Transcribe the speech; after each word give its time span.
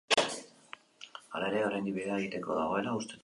Hala 0.19 1.51
ere, 1.53 1.61
oraindik 1.67 1.99
bidea 1.99 2.17
egiteko 2.23 2.61
dagoela 2.63 2.97
uste 3.01 3.11
dute. 3.13 3.19